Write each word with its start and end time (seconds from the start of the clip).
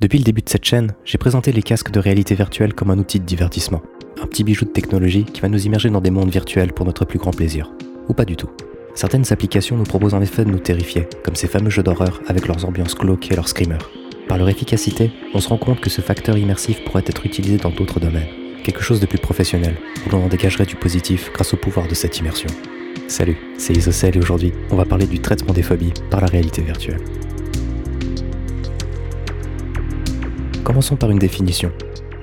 Depuis 0.00 0.18
le 0.18 0.24
début 0.24 0.42
de 0.42 0.48
cette 0.48 0.64
chaîne, 0.64 0.94
j'ai 1.04 1.18
présenté 1.18 1.50
les 1.50 1.62
casques 1.62 1.90
de 1.90 1.98
réalité 1.98 2.36
virtuelle 2.36 2.72
comme 2.72 2.90
un 2.90 2.98
outil 2.98 3.18
de 3.18 3.24
divertissement, 3.24 3.82
un 4.22 4.28
petit 4.28 4.44
bijou 4.44 4.64
de 4.64 4.70
technologie 4.70 5.24
qui 5.24 5.40
va 5.40 5.48
nous 5.48 5.66
immerger 5.66 5.90
dans 5.90 6.00
des 6.00 6.12
mondes 6.12 6.30
virtuels 6.30 6.72
pour 6.72 6.86
notre 6.86 7.04
plus 7.04 7.18
grand 7.18 7.32
plaisir. 7.32 7.72
Ou 8.08 8.14
pas 8.14 8.24
du 8.24 8.36
tout. 8.36 8.48
Certaines 8.94 9.32
applications 9.32 9.76
nous 9.76 9.82
proposent 9.82 10.14
en 10.14 10.22
effet 10.22 10.44
de 10.44 10.50
nous 10.50 10.60
terrifier, 10.60 11.08
comme 11.24 11.34
ces 11.34 11.48
fameux 11.48 11.70
jeux 11.70 11.82
d'horreur 11.82 12.20
avec 12.28 12.46
leurs 12.46 12.64
ambiances 12.64 12.94
glauques 12.94 13.32
et 13.32 13.34
leurs 13.34 13.48
screamers. 13.48 13.90
Par 14.28 14.38
leur 14.38 14.48
efficacité, 14.48 15.10
on 15.34 15.40
se 15.40 15.48
rend 15.48 15.58
compte 15.58 15.80
que 15.80 15.90
ce 15.90 16.00
facteur 16.00 16.38
immersif 16.38 16.84
pourrait 16.84 17.04
être 17.04 17.26
utilisé 17.26 17.56
dans 17.56 17.70
d'autres 17.70 17.98
domaines, 17.98 18.28
quelque 18.62 18.82
chose 18.82 19.00
de 19.00 19.06
plus 19.06 19.18
professionnel, 19.18 19.74
où 20.06 20.10
l'on 20.10 20.24
en 20.24 20.28
dégagerait 20.28 20.66
du 20.66 20.76
positif 20.76 21.32
grâce 21.32 21.54
au 21.54 21.56
pouvoir 21.56 21.88
de 21.88 21.94
cette 21.94 22.18
immersion. 22.18 22.50
Salut, 23.08 23.36
c'est 23.56 23.76
Isocel 23.76 24.16
et 24.16 24.20
aujourd'hui, 24.20 24.52
on 24.70 24.76
va 24.76 24.84
parler 24.84 25.06
du 25.06 25.18
traitement 25.18 25.54
des 25.54 25.62
phobies 25.62 25.92
par 26.08 26.20
la 26.20 26.28
réalité 26.28 26.62
virtuelle. 26.62 27.00
Commençons 30.64 30.96
par 30.96 31.10
une 31.10 31.18
définition. 31.18 31.72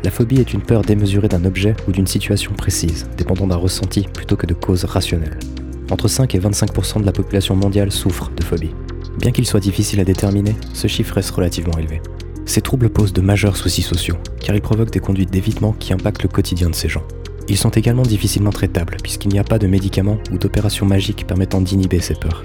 La 0.04 0.12
phobie 0.12 0.40
est 0.40 0.54
une 0.54 0.62
peur 0.62 0.84
démesurée 0.84 1.28
d'un 1.28 1.46
objet 1.46 1.76
ou 1.88 1.92
d'une 1.92 2.06
situation 2.06 2.54
précise, 2.54 3.08
dépendant 3.18 3.48
d'un 3.48 3.56
ressenti 3.56 4.06
plutôt 4.14 4.36
que 4.36 4.46
de 4.46 4.54
causes 4.54 4.86
rationnelles. 4.86 5.40
Entre 5.90 6.08
5 6.08 6.36
et 6.36 6.40
25% 6.40 7.02
de 7.02 7.06
la 7.06 7.12
population 7.12 7.56
mondiale 7.56 7.92
souffre 7.92 8.32
de 8.36 8.44
phobie. 8.44 8.76
Bien 9.20 9.32
qu'il 9.32 9.46
soit 9.46 9.60
difficile 9.60 10.00
à 10.00 10.04
déterminer, 10.04 10.56
ce 10.74 10.88
chiffre 10.88 11.16
reste 11.16 11.32
relativement 11.32 11.78
élevé. 11.78 12.02
Ces 12.46 12.62
troubles 12.62 12.90
posent 12.90 13.14
de 13.14 13.22
majeurs 13.22 13.58
soucis 13.58 13.82
sociaux, 13.82 14.18
car 14.40 14.56
ils 14.56 14.62
provoquent 14.62 14.92
des 14.92 15.00
conduites 15.00 15.32
d'évitement 15.32 15.74
qui 15.74 15.94
impactent 15.94 16.24
le 16.24 16.30
quotidien 16.30 16.70
de 16.70 16.76
ces 16.76 16.90
gens. 16.90 17.04
Ils 17.48 17.58
sont 17.58 17.70
également 17.70 18.04
difficilement 18.04 18.52
traitables, 18.52 18.98
puisqu'il 19.02 19.30
n'y 19.30 19.40
a 19.40 19.44
pas 19.44 19.60
de 19.60 19.68
médicaments 19.68 20.20
ou 20.32 20.38
d'opérations 20.38 20.86
magiques 20.86 21.26
permettant 21.28 21.62
d'inhiber 21.62 22.00
ces 22.00 22.16
peurs. 22.16 22.44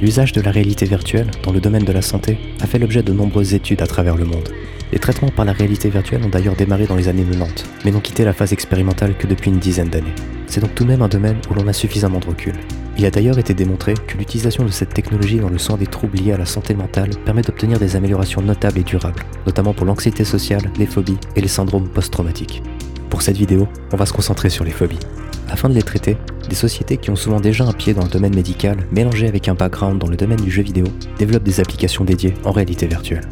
L'usage 0.00 0.32
de 0.32 0.40
la 0.40 0.50
réalité 0.50 0.84
virtuelle 0.84 1.30
dans 1.44 1.52
le 1.52 1.60
domaine 1.60 1.84
de 1.84 1.92
la 1.92 2.02
santé 2.02 2.38
a 2.60 2.66
fait 2.66 2.78
l'objet 2.78 3.02
de 3.02 3.12
nombreuses 3.12 3.54
études 3.54 3.82
à 3.82 3.86
travers 3.86 4.16
le 4.16 4.24
monde. 4.24 4.48
Les 4.92 4.98
traitements 4.98 5.30
par 5.30 5.46
la 5.46 5.52
réalité 5.52 5.88
virtuelle 5.88 6.22
ont 6.22 6.28
d'ailleurs 6.28 6.54
démarré 6.54 6.86
dans 6.86 6.96
les 6.96 7.08
années 7.08 7.24
90, 7.24 7.64
mais 7.84 7.90
n'ont 7.90 8.00
quitté 8.00 8.24
la 8.24 8.34
phase 8.34 8.52
expérimentale 8.52 9.16
que 9.16 9.26
depuis 9.26 9.50
une 9.50 9.58
dizaine 9.58 9.88
d'années. 9.88 10.14
C'est 10.46 10.60
donc 10.60 10.74
tout 10.74 10.84
de 10.84 10.90
même 10.90 11.00
un 11.00 11.08
domaine 11.08 11.38
où 11.50 11.54
l'on 11.54 11.66
a 11.66 11.72
suffisamment 11.72 12.18
de 12.18 12.26
recul. 12.26 12.52
Il 12.98 13.06
a 13.06 13.10
d'ailleurs 13.10 13.38
été 13.38 13.54
démontré 13.54 13.94
que 13.94 14.18
l'utilisation 14.18 14.66
de 14.66 14.70
cette 14.70 14.92
technologie 14.92 15.38
dans 15.38 15.48
le 15.48 15.56
soin 15.56 15.78
des 15.78 15.86
troubles 15.86 16.18
liés 16.18 16.32
à 16.32 16.36
la 16.36 16.44
santé 16.44 16.74
mentale 16.74 17.08
permet 17.24 17.40
d'obtenir 17.40 17.78
des 17.78 17.96
améliorations 17.96 18.42
notables 18.42 18.80
et 18.80 18.82
durables, 18.82 19.24
notamment 19.46 19.72
pour 19.72 19.86
l'anxiété 19.86 20.24
sociale, 20.24 20.70
les 20.76 20.84
phobies 20.84 21.16
et 21.36 21.40
les 21.40 21.48
syndromes 21.48 21.88
post-traumatiques. 21.88 22.62
Pour 23.08 23.22
cette 23.22 23.38
vidéo, 23.38 23.68
on 23.92 23.96
va 23.96 24.04
se 24.04 24.12
concentrer 24.12 24.50
sur 24.50 24.64
les 24.64 24.70
phobies. 24.72 25.00
Afin 25.48 25.70
de 25.70 25.74
les 25.74 25.82
traiter, 25.82 26.18
des 26.50 26.54
sociétés 26.54 26.98
qui 26.98 27.10
ont 27.10 27.16
souvent 27.16 27.40
déjà 27.40 27.64
un 27.64 27.72
pied 27.72 27.94
dans 27.94 28.04
le 28.04 28.10
domaine 28.10 28.34
médical, 28.34 28.76
mélangé 28.92 29.26
avec 29.26 29.48
un 29.48 29.54
background 29.54 29.98
dans 29.98 30.08
le 30.08 30.16
domaine 30.16 30.40
du 30.40 30.50
jeu 30.50 30.62
vidéo, 30.62 30.84
développent 31.18 31.42
des 31.44 31.60
applications 31.60 32.04
dédiées 32.04 32.34
en 32.44 32.52
réalité 32.52 32.86
virtuelle. 32.86 33.24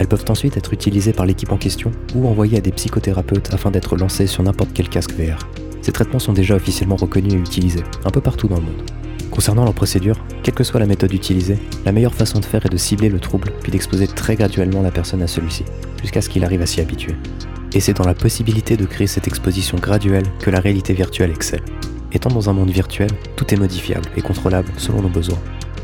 Elles 0.00 0.08
peuvent 0.08 0.24
ensuite 0.30 0.56
être 0.56 0.72
utilisées 0.72 1.12
par 1.12 1.26
l'équipe 1.26 1.52
en 1.52 1.58
question 1.58 1.92
ou 2.14 2.26
envoyées 2.26 2.56
à 2.56 2.62
des 2.62 2.72
psychothérapeutes 2.72 3.52
afin 3.52 3.70
d'être 3.70 3.96
lancées 3.96 4.26
sur 4.26 4.42
n'importe 4.42 4.70
quel 4.72 4.88
casque 4.88 5.12
VR. 5.12 5.46
Ces 5.82 5.92
traitements 5.92 6.18
sont 6.18 6.32
déjà 6.32 6.56
officiellement 6.56 6.96
reconnus 6.96 7.34
et 7.34 7.36
utilisés, 7.36 7.84
un 8.06 8.10
peu 8.10 8.22
partout 8.22 8.48
dans 8.48 8.56
le 8.56 8.62
monde. 8.62 8.90
Concernant 9.30 9.64
leur 9.64 9.74
procédure, 9.74 10.16
quelle 10.42 10.54
que 10.54 10.64
soit 10.64 10.80
la 10.80 10.86
méthode 10.86 11.12
utilisée, 11.12 11.58
la 11.84 11.92
meilleure 11.92 12.14
façon 12.14 12.40
de 12.40 12.46
faire 12.46 12.64
est 12.64 12.70
de 12.70 12.78
cibler 12.78 13.10
le 13.10 13.20
trouble 13.20 13.52
puis 13.62 13.70
d'exposer 13.70 14.06
très 14.06 14.36
graduellement 14.36 14.80
la 14.80 14.90
personne 14.90 15.20
à 15.20 15.26
celui-ci, 15.26 15.64
jusqu'à 16.00 16.22
ce 16.22 16.30
qu'il 16.30 16.44
arrive 16.44 16.62
à 16.62 16.66
s'y 16.66 16.80
habituer. 16.80 17.14
Et 17.74 17.80
c'est 17.80 17.92
dans 17.92 18.06
la 18.06 18.14
possibilité 18.14 18.78
de 18.78 18.86
créer 18.86 19.06
cette 19.06 19.28
exposition 19.28 19.76
graduelle 19.76 20.26
que 20.40 20.48
la 20.48 20.60
réalité 20.60 20.94
virtuelle 20.94 21.30
excelle. 21.30 21.62
Étant 22.10 22.30
dans 22.30 22.48
un 22.48 22.54
monde 22.54 22.70
virtuel, 22.70 23.10
tout 23.36 23.52
est 23.52 23.58
modifiable 23.58 24.08
et 24.16 24.22
contrôlable 24.22 24.72
selon 24.78 25.02
nos 25.02 25.10
besoins. 25.10 25.38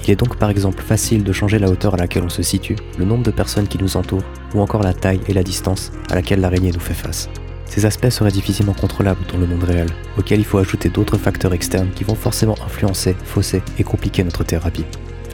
Il 0.07 0.13
est 0.13 0.17
donc 0.17 0.37
par 0.37 0.51
exemple 0.51 0.85
facile 0.85 1.25
de 1.25 1.33
changer 1.33 1.59
la 1.59 1.69
hauteur 1.69 1.95
à 1.95 1.97
laquelle 1.97 2.23
on 2.23 2.29
se 2.29 2.43
situe, 2.43 2.77
le 2.97 3.05
nombre 3.05 3.25
de 3.25 3.33
personnes 3.33 3.67
qui 3.67 3.79
nous 3.79 3.97
entourent, 3.97 4.23
ou 4.55 4.61
encore 4.61 4.85
la 4.85 4.95
taille 4.95 5.21
et 5.27 5.33
la 5.33 5.43
distance 5.43 5.91
à 6.09 6.15
laquelle 6.15 6.41
l'araignée 6.41 6.71
nous 6.71 6.79
fait 6.79 6.95
face. 6.95 7.29
Ces 7.65 7.87
aspects 7.87 8.11
seraient 8.11 8.31
difficilement 8.31 8.73
contrôlables 8.73 9.27
dans 9.33 9.39
le 9.39 9.49
monde 9.49 9.65
réel, 9.65 9.89
auquel 10.17 10.39
il 10.39 10.45
faut 10.45 10.59
ajouter 10.59 10.91
d'autres 10.91 11.19
facteurs 11.19 11.53
externes 11.55 11.91
qui 11.93 12.05
vont 12.05 12.15
forcément 12.15 12.55
influencer, 12.65 13.17
fausser 13.25 13.63
et 13.81 13.83
compliquer 13.83 14.23
notre 14.23 14.45
thérapie. 14.45 14.85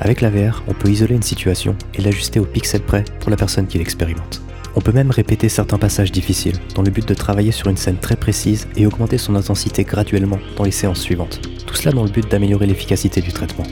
Avec 0.00 0.22
la 0.22 0.30
VR, 0.30 0.62
on 0.66 0.72
peut 0.72 0.88
isoler 0.88 1.16
une 1.16 1.22
situation 1.22 1.76
et 1.94 2.00
l'ajuster 2.00 2.40
au 2.40 2.46
pixel 2.46 2.80
près 2.80 3.04
pour 3.20 3.28
la 3.28 3.36
personne 3.36 3.66
qui 3.66 3.76
l'expérimente. 3.76 4.40
On 4.74 4.80
peut 4.80 4.92
même 4.92 5.10
répéter 5.10 5.50
certains 5.50 5.76
passages 5.76 6.12
difficiles, 6.12 6.56
dans 6.74 6.82
le 6.82 6.90
but 6.90 7.06
de 7.06 7.12
travailler 7.12 7.52
sur 7.52 7.68
une 7.68 7.76
scène 7.76 7.98
très 7.98 8.16
précise 8.16 8.66
et 8.74 8.86
augmenter 8.86 9.18
son 9.18 9.34
intensité 9.34 9.84
graduellement 9.84 10.38
dans 10.56 10.64
les 10.64 10.70
séances 10.70 11.00
suivantes. 11.00 11.42
Tout 11.66 11.74
cela 11.74 11.92
dans 11.92 12.04
le 12.04 12.10
but 12.10 12.26
d'améliorer 12.30 12.64
l'efficacité 12.64 13.20
du 13.20 13.34
traitement. 13.34 13.66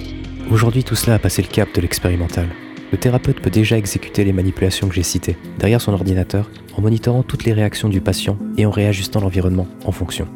Aujourd'hui, 0.50 0.82
tout 0.82 0.96
cela 0.96 1.14
a 1.14 1.18
passé 1.20 1.42
le 1.42 1.48
cap 1.48 1.72
de 1.72 1.80
l'expérimental. 1.80 2.48
Le 2.90 2.98
thérapeute 2.98 3.40
peut 3.40 3.50
déjà 3.50 3.78
exécuter 3.78 4.24
les 4.24 4.32
manipulations 4.32 4.88
que 4.88 4.94
j'ai 4.96 5.04
citées, 5.04 5.36
derrière 5.60 5.80
son 5.80 5.92
ordinateur, 5.92 6.50
en 6.76 6.82
monitorant 6.82 7.22
toutes 7.22 7.44
les 7.44 7.52
réactions 7.52 7.88
du 7.88 8.00
patient 8.00 8.36
et 8.56 8.66
en 8.66 8.72
réajustant 8.72 9.20
l'environnement 9.20 9.68
en 9.84 9.92
fonction. 9.92 10.26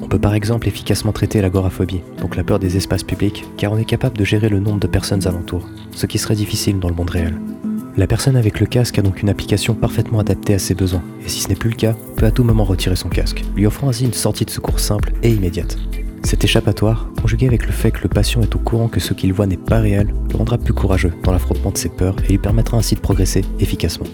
On 0.00 0.06
peut 0.06 0.20
par 0.20 0.34
exemple 0.34 0.68
efficacement 0.68 1.10
traiter 1.10 1.42
l'agoraphobie, 1.42 2.02
donc 2.20 2.36
la 2.36 2.44
peur 2.44 2.60
des 2.60 2.76
espaces 2.76 3.02
publics, 3.02 3.44
car 3.56 3.72
on 3.72 3.76
est 3.76 3.84
capable 3.84 4.16
de 4.16 4.24
gérer 4.24 4.48
le 4.48 4.60
nombre 4.60 4.78
de 4.78 4.86
personnes 4.86 5.26
alentour, 5.26 5.68
ce 5.90 6.06
qui 6.06 6.18
serait 6.18 6.36
difficile 6.36 6.78
dans 6.78 6.88
le 6.88 6.94
monde 6.94 7.10
réel. 7.10 7.40
La 7.96 8.06
personne 8.06 8.36
avec 8.36 8.60
le 8.60 8.66
casque 8.66 9.00
a 9.00 9.02
donc 9.02 9.22
une 9.22 9.28
application 9.28 9.74
parfaitement 9.74 10.20
adaptée 10.20 10.54
à 10.54 10.60
ses 10.60 10.76
besoins, 10.76 11.02
et 11.24 11.28
si 11.28 11.40
ce 11.40 11.48
n'est 11.48 11.56
plus 11.56 11.70
le 11.70 11.76
cas, 11.76 11.96
peut 12.16 12.26
à 12.26 12.30
tout 12.30 12.44
moment 12.44 12.64
retirer 12.64 12.96
son 12.96 13.08
casque, 13.08 13.42
lui 13.56 13.66
offrant 13.66 13.88
ainsi 13.88 14.04
une 14.04 14.12
sortie 14.12 14.44
de 14.44 14.50
secours 14.50 14.78
simple 14.78 15.12
et 15.24 15.30
immédiate. 15.30 15.78
Cet 16.22 16.44
échappatoire, 16.44 17.08
conjugué 17.24 17.46
avec 17.46 17.64
le 17.64 17.72
fait 17.72 17.90
que 17.90 18.02
le 18.02 18.10
patient 18.10 18.42
est 18.42 18.54
au 18.54 18.58
courant 18.58 18.88
que 18.88 19.00
ce 19.00 19.14
qu'il 19.14 19.32
voit 19.32 19.46
n'est 19.46 19.56
pas 19.56 19.80
réel, 19.80 20.12
le 20.30 20.36
rendra 20.36 20.58
plus 20.58 20.74
courageux 20.74 21.14
dans 21.22 21.32
l'affrontement 21.32 21.70
de 21.70 21.78
ses 21.78 21.88
peurs 21.88 22.16
et 22.26 22.32
lui 22.32 22.38
permettra 22.38 22.76
ainsi 22.76 22.96
de 22.96 23.00
progresser 23.00 23.40
efficacement. 23.60 24.04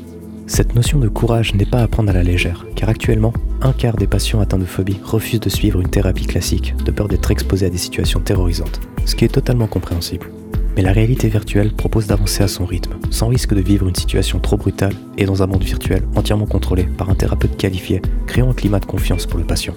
Cette 0.47 0.77
notion 0.77 1.01
de 1.01 1.09
courage 1.09 1.53
n'est 1.57 1.67
pas 1.67 1.83
à 1.83 1.89
prendre 1.89 2.11
à 2.11 2.13
la 2.13 2.23
légère, 2.23 2.65
car 2.77 2.89
actuellement, 2.89 3.33
un 3.63 3.73
quart 3.73 3.97
des 3.97 4.07
patients 4.07 4.39
atteints 4.39 4.59
de 4.59 4.65
phobie 4.65 5.01
refusent 5.03 5.41
de 5.41 5.49
suivre 5.49 5.81
une 5.81 5.91
thérapie 5.91 6.27
classique, 6.27 6.77
de 6.85 6.93
peur 6.93 7.09
d'être 7.09 7.33
exposés 7.33 7.67
à 7.67 7.71
des 7.71 7.79
situations 7.79 8.21
terrorisantes, 8.21 8.79
ce 9.07 9.17
qui 9.17 9.25
est 9.25 9.35
totalement 9.35 9.67
compréhensible. 9.67 10.31
Mais 10.77 10.83
la 10.83 10.93
réalité 10.93 11.29
virtuelle 11.29 11.73
propose 11.73 12.07
d'avancer 12.07 12.45
à 12.45 12.49
son 12.49 12.65
rythme, 12.65 12.95
sans 13.11 13.27
risque 13.27 13.55
de 13.55 13.61
vivre 13.61 13.89
une 13.89 13.97
situation 13.97 14.39
trop 14.39 14.57
brutale 14.57 14.95
et 15.19 15.25
dans 15.25 15.43
un 15.43 15.49
monde 15.49 15.65
virtuel 15.65 16.05
entièrement 16.15 16.47
contrôlé 16.47 16.85
par 16.85 17.11
un 17.11 17.17
thérapeute 17.17 17.57
qualifié, 17.57 18.03
créant 18.29 18.51
un 18.51 18.55
climat 18.55 18.79
de 18.79 18.87
confiance 18.87 19.27
pour 19.27 19.41
le 19.41 19.47
patient. 19.47 19.75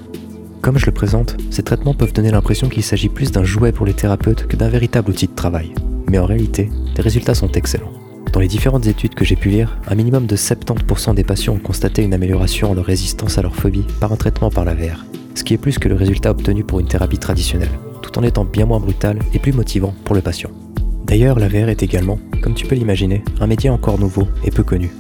Comme 0.64 0.78
je 0.78 0.86
le 0.86 0.94
présente, 0.94 1.36
ces 1.50 1.62
traitements 1.62 1.94
peuvent 1.94 2.14
donner 2.14 2.32
l'impression 2.32 2.70
qu'il 2.70 2.84
s'agit 2.84 3.10
plus 3.10 3.34
d'un 3.34 3.44
jouet 3.44 3.74
pour 3.74 3.86
les 3.86 3.94
thérapeutes 3.94 4.48
que 4.48 4.56
d'un 4.56 4.70
véritable 4.70 5.10
outil 5.10 5.28
de 5.28 5.36
travail. 5.36 5.74
Mais 6.10 6.20
en 6.20 6.26
réalité, 6.26 6.70
les 6.96 7.04
résultats 7.04 7.36
sont 7.36 7.52
excellents. 7.52 7.92
Dans 8.32 8.40
les 8.40 8.48
différentes 8.48 8.88
études 8.88 9.14
que 9.14 9.26
j'ai 9.26 9.36
pu 9.36 9.50
lire, 9.50 9.78
un 9.90 9.96
minimum 9.96 10.26
de 10.26 10.38
70% 10.38 11.16
des 11.16 11.26
patients 11.26 11.56
ont 11.56 11.60
constaté 11.60 12.02
une 12.02 12.14
amélioration 12.14 12.72
en 12.72 12.76
leur 12.76 12.86
résistance 12.86 13.38
à 13.38 13.42
leur 13.42 13.58
phobie 13.58 13.86
par 14.00 14.14
un 14.14 14.16
traitement 14.16 14.50
par 14.50 14.64
la 14.64 14.74
VR, 14.74 15.06
ce 15.36 15.44
qui 15.44 15.54
est 15.54 15.58
plus 15.58 15.80
que 15.80 15.90
le 15.90 15.96
résultat 15.96 16.32
obtenu 16.32 16.64
pour 16.64 16.80
une 16.80 16.88
thérapie 16.88 17.18
traditionnelle, 17.18 17.78
tout 18.02 18.18
en 18.18 18.24
étant 18.24 18.46
bien 18.46 18.66
moins 18.66 18.80
brutal 18.80 19.20
et 19.34 19.40
plus 19.40 19.52
motivant 19.52 19.94
pour 20.06 20.16
le 20.16 20.22
patient. 20.22 20.52
D'ailleurs, 21.04 21.40
la 21.40 21.50
VR 21.50 21.68
est 21.68 21.84
également, 21.84 22.20
comme 22.42 22.54
tu 22.54 22.68
peux 22.68 22.76
l'imaginer, 22.76 23.22
un 23.42 23.48
métier 23.48 23.70
encore 23.70 24.00
nouveau 24.00 24.30
et 24.46 24.50
peu 24.50 24.64
connu. 24.64 24.92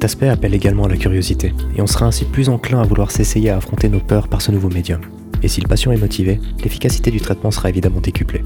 Cet 0.00 0.12
aspect 0.12 0.28
appelle 0.30 0.54
également 0.54 0.84
à 0.84 0.88
la 0.88 0.96
curiosité, 0.96 1.52
et 1.76 1.82
on 1.82 1.86
sera 1.86 2.06
ainsi 2.06 2.24
plus 2.24 2.48
enclin 2.48 2.80
à 2.80 2.84
vouloir 2.84 3.10
s'essayer 3.10 3.50
à 3.50 3.58
affronter 3.58 3.90
nos 3.90 4.00
peurs 4.00 4.28
par 4.28 4.40
ce 4.40 4.50
nouveau 4.50 4.70
médium. 4.70 5.02
Et 5.42 5.48
si 5.48 5.60
le 5.60 5.68
patient 5.68 5.92
est 5.92 6.00
motivé, 6.00 6.40
l'efficacité 6.64 7.10
du 7.10 7.20
traitement 7.20 7.50
sera 7.50 7.68
évidemment 7.68 8.00
décuplée. 8.00 8.42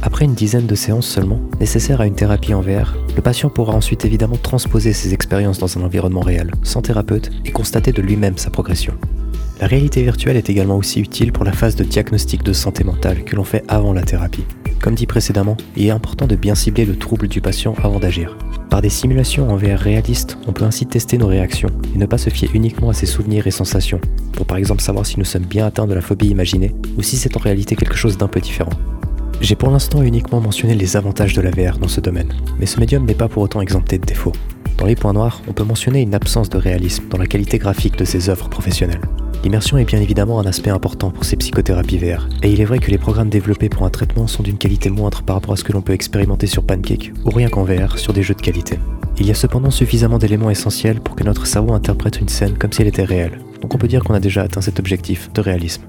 Après 0.00 0.24
une 0.24 0.32
dizaine 0.32 0.64
de 0.64 0.74
séances 0.74 1.06
seulement, 1.06 1.42
nécessaires 1.60 2.00
à 2.00 2.06
une 2.06 2.14
thérapie 2.14 2.54
en 2.54 2.62
VR, 2.62 2.96
le 3.14 3.20
patient 3.20 3.50
pourra 3.50 3.74
ensuite 3.74 4.06
évidemment 4.06 4.38
transposer 4.42 4.94
ses 4.94 5.12
expériences 5.12 5.58
dans 5.58 5.76
un 5.76 5.82
environnement 5.82 6.22
réel, 6.22 6.52
sans 6.62 6.80
thérapeute, 6.80 7.28
et 7.44 7.50
constater 7.50 7.92
de 7.92 8.00
lui-même 8.00 8.38
sa 8.38 8.48
progression. 8.48 8.94
La 9.60 9.66
réalité 9.66 10.02
virtuelle 10.02 10.38
est 10.38 10.48
également 10.48 10.78
aussi 10.78 11.00
utile 11.00 11.32
pour 11.32 11.44
la 11.44 11.52
phase 11.52 11.76
de 11.76 11.84
diagnostic 11.84 12.42
de 12.42 12.54
santé 12.54 12.82
mentale 12.82 13.24
que 13.24 13.36
l'on 13.36 13.44
fait 13.44 13.62
avant 13.68 13.92
la 13.92 14.04
thérapie. 14.04 14.46
Comme 14.80 14.94
dit 14.94 15.06
précédemment, 15.06 15.56
il 15.76 15.86
est 15.86 15.90
important 15.90 16.26
de 16.26 16.36
bien 16.36 16.54
cibler 16.54 16.84
le 16.84 16.96
trouble 16.96 17.28
du 17.28 17.40
patient 17.40 17.74
avant 17.82 17.98
d'agir. 17.98 18.36
Par 18.70 18.80
des 18.80 18.90
simulations 18.90 19.50
en 19.50 19.56
VR 19.56 19.78
réalistes, 19.78 20.38
on 20.46 20.52
peut 20.52 20.64
ainsi 20.64 20.86
tester 20.86 21.18
nos 21.18 21.26
réactions 21.26 21.70
et 21.94 21.98
ne 21.98 22.06
pas 22.06 22.18
se 22.18 22.30
fier 22.30 22.48
uniquement 22.54 22.90
à 22.90 22.92
ses 22.92 23.06
souvenirs 23.06 23.46
et 23.46 23.50
sensations, 23.50 24.00
pour 24.32 24.46
par 24.46 24.58
exemple 24.58 24.82
savoir 24.82 25.06
si 25.06 25.18
nous 25.18 25.24
sommes 25.24 25.44
bien 25.44 25.66
atteints 25.66 25.86
de 25.86 25.94
la 25.94 26.00
phobie 26.00 26.28
imaginée 26.28 26.74
ou 26.96 27.02
si 27.02 27.16
c'est 27.16 27.36
en 27.36 27.40
réalité 27.40 27.76
quelque 27.76 27.96
chose 27.96 28.18
d'un 28.18 28.28
peu 28.28 28.40
différent. 28.40 28.72
J'ai 29.40 29.56
pour 29.56 29.70
l'instant 29.70 30.02
uniquement 30.02 30.40
mentionné 30.40 30.74
les 30.74 30.96
avantages 30.96 31.32
de 31.32 31.40
la 31.40 31.50
VR 31.50 31.78
dans 31.78 31.88
ce 31.88 32.00
domaine, 32.00 32.32
mais 32.58 32.66
ce 32.66 32.78
médium 32.78 33.04
n'est 33.04 33.14
pas 33.14 33.28
pour 33.28 33.42
autant 33.42 33.60
exempté 33.60 33.98
de 33.98 34.04
défauts. 34.04 34.32
Dans 34.78 34.86
les 34.86 34.96
points 34.96 35.12
noirs, 35.12 35.42
on 35.48 35.52
peut 35.52 35.64
mentionner 35.64 36.02
une 36.02 36.14
absence 36.14 36.50
de 36.50 36.58
réalisme 36.58 37.04
dans 37.08 37.18
la 37.18 37.26
qualité 37.26 37.58
graphique 37.58 37.96
de 37.96 38.04
ses 38.04 38.30
œuvres 38.30 38.48
professionnelles. 38.48 39.00
L'immersion 39.44 39.78
est 39.78 39.84
bien 39.84 40.00
évidemment 40.00 40.40
un 40.40 40.46
aspect 40.46 40.70
important 40.70 41.10
pour 41.10 41.24
ces 41.24 41.36
psychothérapies 41.36 41.98
VR, 41.98 42.28
et 42.42 42.50
il 42.50 42.60
est 42.60 42.64
vrai 42.64 42.80
que 42.80 42.90
les 42.90 42.98
programmes 42.98 43.30
développés 43.30 43.68
pour 43.68 43.86
un 43.86 43.90
traitement 43.90 44.26
sont 44.26 44.42
d'une 44.42 44.58
qualité 44.58 44.90
moindre 44.90 45.22
par 45.22 45.36
rapport 45.36 45.52
à 45.52 45.56
ce 45.56 45.62
que 45.62 45.72
l'on 45.72 45.80
peut 45.80 45.92
expérimenter 45.92 46.48
sur 46.48 46.64
Pancake, 46.64 47.12
ou 47.24 47.30
rien 47.30 47.48
qu'en 47.48 47.62
VR 47.62 47.98
sur 47.98 48.12
des 48.12 48.24
jeux 48.24 48.34
de 48.34 48.42
qualité. 48.42 48.78
Il 49.16 49.26
y 49.26 49.30
a 49.30 49.34
cependant 49.34 49.70
suffisamment 49.70 50.18
d'éléments 50.18 50.50
essentiels 50.50 51.00
pour 51.00 51.14
que 51.14 51.22
notre 51.22 51.46
cerveau 51.46 51.72
interprète 51.72 52.20
une 52.20 52.28
scène 52.28 52.58
comme 52.58 52.72
si 52.72 52.82
elle 52.82 52.88
était 52.88 53.04
réelle, 53.04 53.38
donc 53.62 53.74
on 53.74 53.78
peut 53.78 53.86
dire 53.86 54.02
qu'on 54.02 54.14
a 54.14 54.20
déjà 54.20 54.42
atteint 54.42 54.60
cet 54.60 54.80
objectif 54.80 55.32
de 55.32 55.40
réalisme. 55.40 55.82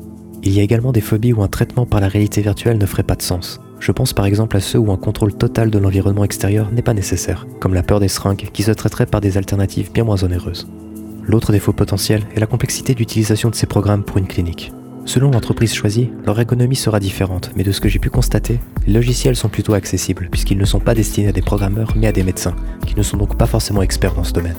Il 0.44 0.54
y 0.54 0.60
a 0.60 0.64
également 0.64 0.92
des 0.92 1.02
phobies 1.02 1.34
où 1.34 1.42
un 1.42 1.48
traitement 1.48 1.88
par 1.88 2.02
la 2.02 2.08
réalité 2.08 2.42
virtuelle 2.42 2.78
ne 2.78 2.86
ferait 2.86 3.04
pas 3.04 3.16
de 3.16 3.24
sens. 3.24 3.60
Je 3.80 3.92
pense 3.92 4.14
par 4.14 4.26
exemple 4.26 4.58
à 4.58 4.62
ceux 4.62 4.80
où 4.80 4.92
un 4.92 4.98
contrôle 4.98 5.34
total 5.34 5.72
de 5.72 5.80
l'environnement 5.80 6.24
extérieur 6.24 6.72
n'est 6.72 6.82
pas 6.84 6.94
nécessaire, 6.94 7.48
comme 7.60 7.74
la 7.74 7.84
peur 7.84 8.00
des 8.00 8.10
seringues 8.10 8.50
qui 8.54 8.64
se 8.64 8.72
traiterait 8.72 9.06
par 9.08 9.22
des 9.22 9.38
alternatives 9.38 9.92
bien 9.92 10.04
moins 10.04 10.24
onéreuses. 10.24 10.68
L'autre 11.30 11.52
défaut 11.52 11.74
potentiel 11.74 12.24
est 12.36 12.40
la 12.40 12.48
complexité 12.48 12.96
d'utilisation 12.96 13.52
de 13.52 13.56
ces 13.56 13.68
programmes 13.68 14.04
pour 14.04 14.18
une 14.18 14.26
clinique. 14.26 14.72
Selon 15.06 15.30
l'entreprise 15.30 15.76
choisie, 15.76 16.10
leur 16.26 16.40
économie 16.40 16.76
sera 16.76 17.00
différente, 17.00 17.52
mais 17.56 17.64
de 17.64 17.72
ce 17.72 17.80
que 17.80 17.88
j'ai 17.88 18.00
pu 18.00 18.10
constater, 18.10 18.60
les 18.88 18.94
logiciels 18.94 19.36
sont 19.36 19.48
plutôt 19.48 19.76
accessibles, 19.76 20.28
puisqu'ils 20.32 20.58
ne 20.58 20.66
sont 20.66 20.80
pas 20.80 20.96
destinés 20.96 21.28
à 21.28 21.32
des 21.32 21.44
programmeurs, 21.44 21.94
mais 21.96 22.08
à 22.08 22.12
des 22.12 22.24
médecins, 22.24 22.56
qui 22.88 22.96
ne 22.96 23.04
sont 23.04 23.18
donc 23.18 23.38
pas 23.38 23.46
forcément 23.46 23.84
experts 23.84 24.16
dans 24.16 24.24
ce 24.24 24.34
domaine. 24.34 24.56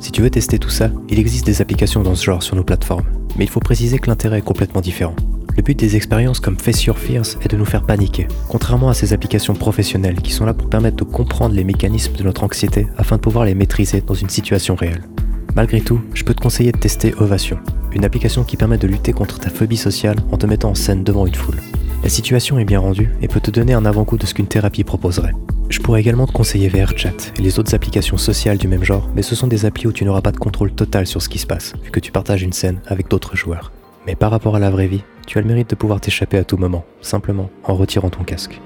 Si 0.00 0.12
tu 0.12 0.22
veux 0.22 0.30
tester 0.30 0.60
tout 0.60 0.70
ça, 0.70 0.88
il 1.08 1.18
existe 1.18 1.46
des 1.46 1.60
applications 1.60 2.04
dans 2.04 2.14
ce 2.14 2.26
genre 2.26 2.44
sur 2.44 2.54
nos 2.54 2.62
plateformes, 2.62 3.06
mais 3.36 3.44
il 3.44 3.50
faut 3.50 3.58
préciser 3.58 3.98
que 3.98 4.08
l'intérêt 4.08 4.38
est 4.38 4.42
complètement 4.42 4.82
différent. 4.82 5.16
Le 5.56 5.64
but 5.64 5.76
des 5.76 5.96
expériences 5.96 6.38
comme 6.38 6.60
Face 6.60 6.84
Your 6.84 6.96
Fears 6.96 7.38
est 7.42 7.50
de 7.50 7.56
nous 7.56 7.64
faire 7.64 7.82
paniquer, 7.82 8.28
contrairement 8.48 8.88
à 8.88 8.94
ces 8.94 9.14
applications 9.14 9.54
professionnelles 9.54 10.22
qui 10.22 10.30
sont 10.30 10.46
là 10.46 10.54
pour 10.54 10.70
permettre 10.70 10.98
de 10.98 11.10
comprendre 11.10 11.56
les 11.56 11.64
mécanismes 11.64 12.14
de 12.14 12.22
notre 12.22 12.44
anxiété 12.44 12.86
afin 12.98 13.16
de 13.16 13.20
pouvoir 13.20 13.46
les 13.46 13.56
maîtriser 13.56 14.00
dans 14.00 14.14
une 14.14 14.30
situation 14.30 14.76
réelle. 14.76 15.02
Malgré 15.56 15.80
tout, 15.80 16.00
je 16.14 16.24
peux 16.24 16.34
te 16.34 16.40
conseiller 16.40 16.72
de 16.72 16.78
tester 16.78 17.14
Ovation, 17.18 17.58
une 17.92 18.04
application 18.04 18.42
qui 18.42 18.56
permet 18.56 18.78
de 18.78 18.88
lutter 18.88 19.12
contre 19.12 19.38
ta 19.38 19.50
phobie 19.50 19.76
sociale 19.76 20.16
en 20.32 20.36
te 20.36 20.46
mettant 20.46 20.70
en 20.70 20.74
scène 20.74 21.04
devant 21.04 21.26
une 21.26 21.34
foule. 21.34 21.60
La 22.02 22.08
situation 22.08 22.58
est 22.58 22.64
bien 22.64 22.80
rendue 22.80 23.10
et 23.22 23.28
peut 23.28 23.40
te 23.40 23.52
donner 23.52 23.72
un 23.72 23.84
avant-goût 23.84 24.18
de 24.18 24.26
ce 24.26 24.34
qu'une 24.34 24.48
thérapie 24.48 24.82
proposerait. 24.82 25.32
Je 25.70 25.78
pourrais 25.78 26.00
également 26.00 26.26
te 26.26 26.32
conseiller 26.32 26.68
VRChat 26.68 27.32
et 27.38 27.42
les 27.42 27.58
autres 27.58 27.74
applications 27.74 28.16
sociales 28.16 28.58
du 28.58 28.66
même 28.66 28.82
genre, 28.82 29.08
mais 29.14 29.22
ce 29.22 29.36
sont 29.36 29.46
des 29.46 29.64
applis 29.64 29.86
où 29.86 29.92
tu 29.92 30.04
n'auras 30.04 30.22
pas 30.22 30.32
de 30.32 30.38
contrôle 30.38 30.72
total 30.72 31.06
sur 31.06 31.22
ce 31.22 31.28
qui 31.28 31.38
se 31.38 31.46
passe, 31.46 31.74
vu 31.84 31.90
que 31.92 32.00
tu 32.00 32.10
partages 32.10 32.42
une 32.42 32.52
scène 32.52 32.80
avec 32.86 33.08
d'autres 33.08 33.36
joueurs. 33.36 33.72
Mais 34.06 34.16
par 34.16 34.32
rapport 34.32 34.56
à 34.56 34.58
la 34.58 34.70
vraie 34.70 34.88
vie, 34.88 35.04
tu 35.26 35.38
as 35.38 35.40
le 35.40 35.46
mérite 35.46 35.70
de 35.70 35.76
pouvoir 35.76 36.00
t'échapper 36.00 36.36
à 36.36 36.44
tout 36.44 36.56
moment, 36.56 36.84
simplement 37.00 37.48
en 37.62 37.74
retirant 37.74 38.10
ton 38.10 38.24
casque. 38.24 38.60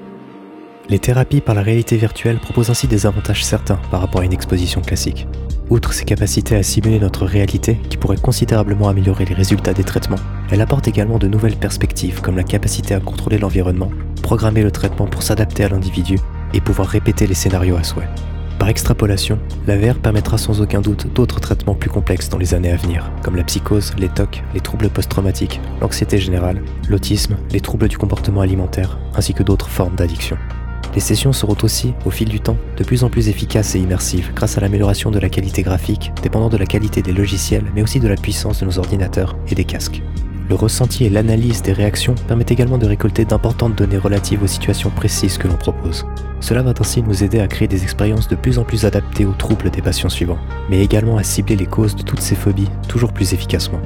Les 0.88 0.99
thérapies 0.99 1.43
par 1.43 1.55
la 1.55 1.62
réalité 1.62 1.99
virtuelle 1.99 2.38
proposent 2.38 2.70
ainsi 2.70 2.88
des 2.88 3.05
avantages 3.05 3.44
certains 3.44 3.79
par 3.91 4.00
rapport 4.00 4.23
à 4.23 4.25
une 4.25 4.32
exposition 4.32 4.81
classique. 4.81 5.29
Outre 5.70 5.93
ses 5.93 6.06
capacités 6.06 6.56
à 6.56 6.62
simuler 6.62 6.99
notre 6.99 7.26
réalité, 7.26 7.79
qui 7.91 7.99
pourrait 7.99 8.17
considérablement 8.17 8.88
améliorer 8.88 9.26
les 9.26 9.35
résultats 9.35 9.75
des 9.75 9.85
traitements, 9.85 10.17
elle 10.50 10.62
apporte 10.62 10.88
également 10.88 11.19
de 11.19 11.29
nouvelles 11.29 11.56
perspectives 11.56 12.23
comme 12.23 12.37
la 12.37 12.43
capacité 12.43 12.94
à 12.94 13.00
contrôler 13.00 13.37
l'environnement, 13.37 13.91
programmer 14.23 14.62
le 14.62 14.70
traitement 14.70 15.06
pour 15.06 15.23
s'adapter 15.23 15.65
à 15.65 15.69
l'individu 15.69 16.19
et 16.55 16.62
pouvoir 16.62 16.88
répéter 16.88 17.26
les 17.26 17.35
scénarios 17.35 17.76
à 17.76 17.85
souhait. 17.85 18.09
Par 18.59 18.70
extrapolation, 18.70 19.38
la 19.67 19.76
VR 19.76 19.99
permettra 19.99 20.38
sans 20.38 20.62
aucun 20.62 20.81
doute 20.81 21.12
d'autres 21.12 21.38
traitements 21.38 21.75
plus 21.75 21.91
complexes 21.91 22.31
dans 22.31 22.38
les 22.38 22.55
années 22.55 22.73
à 22.73 22.76
venir, 22.76 23.12
comme 23.23 23.37
la 23.37 23.44
psychose, 23.44 23.93
les 23.99 24.09
TOC, 24.09 24.43
les 24.55 24.61
troubles 24.61 24.88
post-traumatiques, 24.88 25.61
l'anxiété 25.82 26.17
générale, 26.17 26.62
l'autisme, 26.88 27.37
les 27.53 27.61
troubles 27.61 27.88
du 27.88 27.99
comportement 27.99 28.41
alimentaire, 28.41 28.99
ainsi 29.15 29.35
que 29.35 29.43
d'autres 29.43 29.69
formes 29.69 29.97
d'addiction. 29.97 30.38
Les 30.99 31.03
sessions 31.03 31.33
seront 31.33 31.56
aussi, 31.62 31.95
au 32.06 32.11
fil 32.11 32.29
du 32.29 32.41
temps, 32.41 32.56
de 32.77 32.83
plus 32.83 33.05
en 33.05 33.09
plus 33.09 33.29
efficaces 33.29 33.77
et 33.77 33.79
immersives 33.79 34.33
grâce 34.35 34.59
à 34.59 34.61
l'amélioration 34.61 35.12
de 35.12 35.21
la 35.21 35.29
qualité 35.29 35.62
graphique, 35.62 36.11
dépendant 36.25 36.49
de 36.49 36.56
la 36.56 36.67
qualité 36.67 37.03
des 37.03 37.12
logiciels, 37.12 37.71
mais 37.73 37.83
aussi 37.83 38.00
de 38.00 38.09
la 38.09 38.17
puissance 38.17 38.59
de 38.59 38.65
nos 38.65 38.81
ordinateurs 38.81 39.37
et 39.49 39.55
des 39.55 39.62
casques. 39.62 40.03
Le 40.49 40.56
ressenti 40.56 41.05
et 41.05 41.09
l'analyse 41.09 41.62
des 41.62 41.73
réactions 41.73 42.17
permettent 42.27 42.50
également 42.50 42.79
de 42.79 42.87
récolter 42.87 43.25
d'importantes 43.25 43.77
données 43.77 43.97
relatives 43.97 44.43
aux 44.43 44.49
situations 44.49 44.91
précises 44.91 45.39
que 45.39 45.47
l'on 45.47 45.55
propose. 45.55 46.05
Cela 46.41 46.65
va 46.65 46.75
ainsi 46.77 47.01
nous 47.01 47.23
aider 47.23 47.39
à 47.39 47.47
créer 47.47 47.69
des 47.69 47.85
expériences 47.85 48.27
de 48.27 48.35
plus 48.35 48.59
en 48.59 48.65
plus 48.65 48.85
adaptées 48.85 49.25
aux 49.25 49.35
troubles 49.35 49.71
des 49.71 49.83
patients 49.83 50.09
suivants, 50.09 50.41
mais 50.69 50.83
également 50.83 51.17
à 51.17 51.23
cibler 51.23 51.55
les 51.55 51.67
causes 51.67 51.94
de 51.94 52.03
toutes 52.03 52.23
ces 52.23 52.35
phobies 52.35 52.71
toujours 52.89 53.12
plus 53.12 53.35
efficacement. 53.35 53.81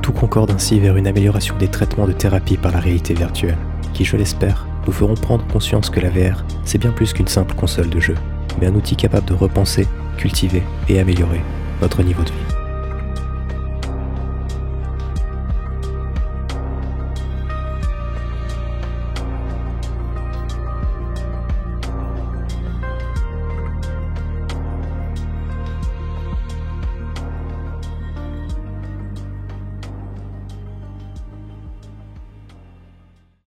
Tout 0.00 0.12
concorde 0.12 0.50
ainsi 0.50 0.80
vers 0.80 0.96
une 0.96 1.08
amélioration 1.08 1.58
des 1.58 1.68
traitements 1.68 2.06
de 2.06 2.12
thérapie 2.12 2.56
par 2.56 2.72
la 2.72 2.80
réalité 2.80 3.12
virtuelle, 3.12 3.58
qui, 3.92 4.06
je 4.06 4.16
l'espère, 4.16 4.66
nous 4.86 4.92
feront 4.92 5.14
prendre 5.14 5.46
conscience 5.46 5.90
que 5.90 6.00
la 6.00 6.10
VR, 6.10 6.44
c'est 6.64 6.78
bien 6.78 6.90
plus 6.90 7.12
qu'une 7.12 7.28
simple 7.28 7.54
console 7.54 7.90
de 7.90 8.00
jeu, 8.00 8.14
mais 8.60 8.66
un 8.66 8.74
outil 8.74 8.96
capable 8.96 9.26
de 9.26 9.34
repenser, 9.34 9.86
cultiver 10.16 10.62
et 10.88 11.00
améliorer 11.00 11.40
notre 11.80 12.02
niveau 12.02 12.22
de 12.22 12.30
vie. 12.30 12.63